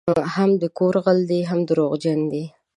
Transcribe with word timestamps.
هم 0.33 0.49
د 0.61 0.63
کور 0.77 0.93
غل 1.03 1.19
دی 1.31 1.41
هم 1.49 1.59
دروغجن 1.69 2.19
دی 2.31 2.43